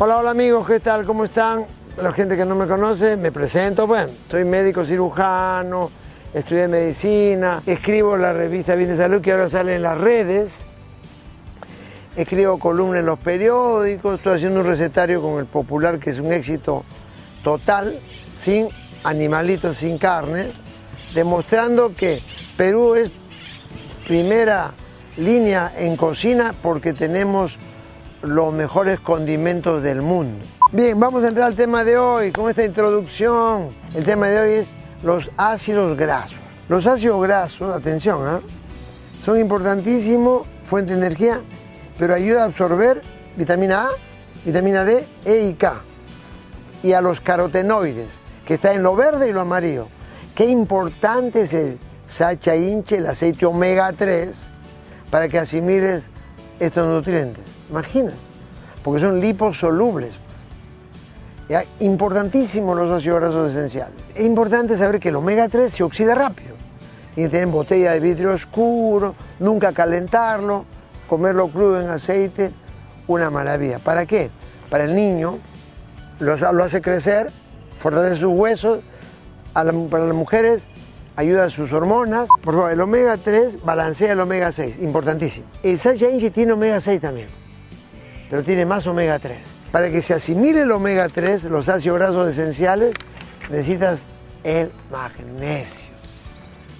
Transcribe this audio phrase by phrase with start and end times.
[0.00, 1.04] Hola, hola amigos, ¿qué tal?
[1.04, 1.66] ¿Cómo están?
[2.00, 3.84] La gente que no me conoce, me presento.
[3.84, 5.90] Bueno, soy médico cirujano,
[6.32, 10.64] estudié medicina, escribo la revista Bien de Salud que ahora sale en las redes,
[12.14, 16.32] escribo columnas en los periódicos, estoy haciendo un recetario con el popular que es un
[16.32, 16.84] éxito
[17.42, 17.98] total,
[18.36, 18.68] sin
[19.02, 20.52] animalitos, sin carne,
[21.12, 22.22] demostrando que
[22.56, 23.10] Perú es
[24.06, 24.70] primera
[25.16, 27.56] línea en cocina porque tenemos
[28.22, 30.44] los mejores condimentos del mundo.
[30.72, 33.68] Bien, vamos a entrar al tema de hoy con esta introducción.
[33.94, 34.68] El tema de hoy es
[35.02, 36.38] los ácidos grasos.
[36.68, 38.40] Los ácidos grasos, atención, ¿ah?
[39.24, 41.40] son importantísimos, fuente de energía,
[41.98, 43.02] pero ayuda a absorber
[43.36, 43.88] vitamina A,
[44.44, 45.80] vitamina D, E y K.
[46.82, 48.08] Y a los carotenoides,
[48.46, 49.88] que está en lo verde y lo amarillo.
[50.34, 54.36] Qué importante es el sacha inche, el aceite omega 3,
[55.10, 56.02] para que asimiles
[56.60, 57.57] estos nutrientes.
[57.70, 58.10] Imagina,
[58.82, 60.12] porque son liposolubles.
[61.48, 61.64] ¿Ya?
[61.80, 63.94] Importantísimos los ácidos grasos esenciales.
[64.14, 66.54] Es importante saber que el omega 3 se oxida rápido.
[67.14, 70.64] Que tener botella de vidrio oscuro, nunca calentarlo,
[71.08, 72.52] comerlo crudo en aceite,
[73.08, 73.78] una maravilla.
[73.78, 74.30] ¿Para qué?
[74.70, 75.38] Para el niño,
[76.20, 77.30] lo, hace crecer,
[77.78, 78.80] fortalece sus huesos,
[79.52, 80.62] para las mujeres
[81.16, 82.28] ayuda a sus hormonas.
[82.44, 85.46] Por favor, el omega 3 balancea el omega 6, importantísimo.
[85.62, 87.28] El Sacha Inchi tiene omega 6 también,
[88.28, 89.38] pero tiene más omega 3.
[89.72, 92.94] Para que se asimile el omega 3, los ácidos grasos esenciales,
[93.50, 93.98] necesitas
[94.44, 95.88] el magnesio.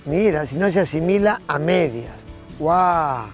[0.06, 2.14] Mira, si no se asimila a medias.
[2.58, 3.26] ¡Wow!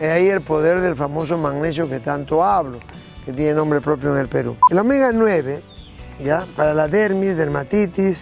[0.00, 2.80] Es ahí el poder del famoso magnesio que tanto hablo,
[3.24, 4.56] que tiene nombre propio en el Perú.
[4.70, 5.60] El omega 9,
[6.24, 6.44] ¿ya?
[6.56, 8.20] Para la dermis, dermatitis,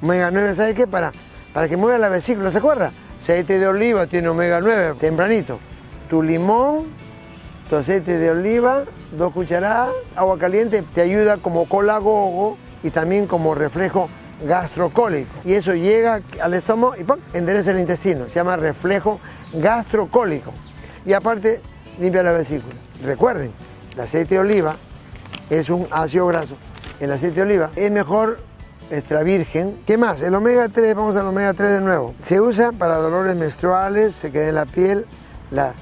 [0.00, 0.86] omega 9, ¿sabe qué?
[0.86, 1.12] Para,
[1.52, 2.92] para que mueva la vesícula, ¿se acuerda?
[3.20, 5.60] Aceite de oliva tiene omega 9, tempranito.
[6.10, 6.86] Tu limón,
[7.68, 13.54] tu aceite de oliva, dos cucharadas, agua caliente, te ayuda como colagogo y también como
[13.54, 14.08] reflejo
[14.44, 15.30] gastrocólico.
[15.44, 17.18] Y eso llega al estómago y ¡pum!
[17.32, 18.28] endereza el intestino.
[18.28, 19.20] Se llama reflejo
[19.54, 20.52] gastrocólico.
[21.06, 21.60] Y aparte,
[22.00, 22.74] limpia la vesícula.
[23.04, 23.52] Recuerden,
[23.94, 24.76] el aceite de oliva
[25.50, 26.56] es un ácido graso.
[27.00, 28.38] El aceite de oliva es mejor
[28.90, 29.78] extra virgen.
[29.86, 30.22] ¿Qué más?
[30.22, 32.14] El omega 3, vamos al omega 3 de nuevo.
[32.24, 35.06] Se usa para dolores menstruales, se queda en la piel,
[35.50, 35.74] la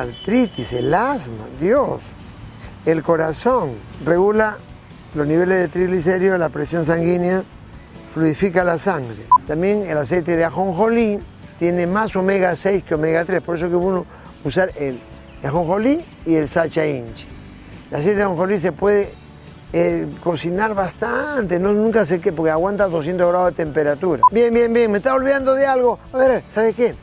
[0.00, 2.00] artritis, el asma, Dios.
[2.84, 3.72] El corazón
[4.04, 4.56] regula
[5.14, 7.42] los niveles de triglicéridos, la presión sanguínea,
[8.12, 9.26] fluidifica la sangre.
[9.46, 11.18] También el aceite de ajonjolí
[11.58, 14.04] tiene más omega 6 que omega 3, por eso que uno
[14.44, 14.98] usar el
[15.44, 17.26] ajonjolí y el sacha inchi.
[17.90, 19.10] El aceite de ajonjolí se puede
[19.72, 24.22] eh, cocinar bastante, no, nunca sé qué, porque aguanta 200 grados de temperatura.
[24.30, 25.98] Bien, bien, bien, me está olvidando de algo.
[26.12, 26.94] A ver, ¿sabe qué?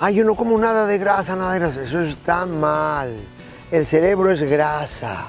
[0.00, 1.82] Ay, yo no como nada de grasa, nada de grasa.
[1.82, 3.12] Eso está mal.
[3.72, 5.26] El cerebro es grasa.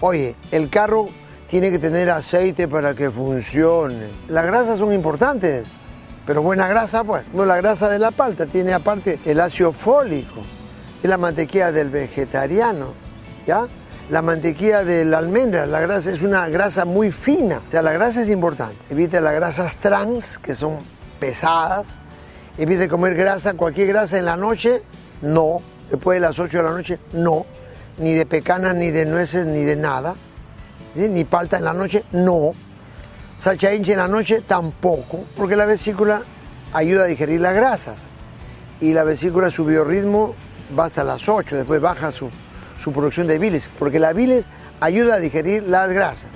[0.00, 1.08] Oye, el carro
[1.48, 4.08] tiene que tener aceite para que funcione.
[4.28, 5.66] Las grasas son importantes,
[6.26, 7.24] pero buena grasa, pues.
[7.32, 10.42] No, la grasa de la palta tiene aparte el ácido fólico.
[11.02, 12.92] Es la mantequilla del vegetariano,
[13.46, 13.66] ¿ya?
[14.10, 17.62] La mantequilla de la almendra, la grasa es una grasa muy fina.
[17.66, 18.76] O sea, la grasa es importante.
[18.90, 20.76] Evite las grasas trans, que son
[21.18, 21.86] pesadas.
[22.60, 24.82] Evite comer grasa, cualquier grasa en la noche,
[25.22, 25.62] no.
[25.90, 27.46] Después de las 8 de la noche, no.
[27.96, 30.14] Ni de pecanas, ni de nueces, ni de nada.
[30.94, 32.52] Ni palta en la noche, no.
[33.38, 35.24] Salcha hincha en la noche, tampoco.
[35.38, 36.20] Porque la vesícula
[36.74, 38.08] ayuda a digerir las grasas.
[38.82, 40.34] Y la vesícula, su biorritmo
[40.78, 42.28] va hasta las 8, después baja su,
[42.84, 44.44] su producción de bilis, porque la bilis
[44.80, 46.28] ayuda a digerir las grasas.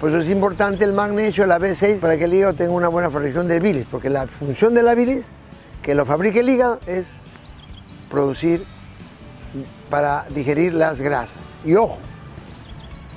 [0.00, 3.10] Por eso es importante el magnesio, la B6, para que el hígado tenga una buena
[3.10, 5.26] formación de bilis, porque la función de la bilis,
[5.82, 7.08] que lo fabrique el hígado, es
[8.08, 8.64] producir
[9.90, 11.38] para digerir las grasas.
[11.64, 11.98] Y ojo,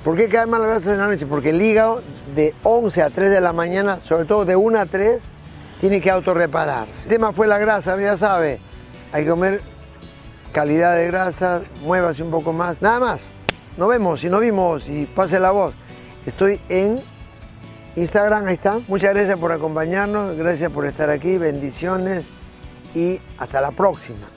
[0.02, 1.24] ¿por qué caen mal las grasas en la noche?
[1.24, 2.02] Porque el hígado
[2.34, 5.22] de 11 a 3 de la mañana, sobre todo de 1 a 3,
[5.80, 7.04] tiene que autorrepararse.
[7.04, 8.58] El tema fue la grasa, ya sabe,
[9.12, 9.60] hay que comer
[10.52, 13.30] calidad de grasa, muévase un poco más, nada más.
[13.76, 15.74] Nos vemos, si no vimos, y pase la voz.
[16.26, 17.00] Estoy en
[17.96, 18.78] Instagram, ahí está.
[18.88, 22.24] Muchas gracias por acompañarnos, gracias por estar aquí, bendiciones
[22.94, 24.28] y hasta la próxima.